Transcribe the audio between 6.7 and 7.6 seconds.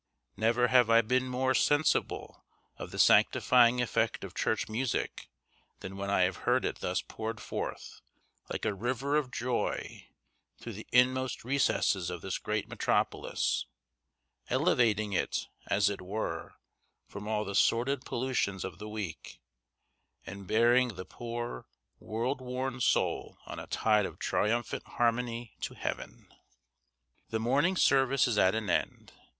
thus poured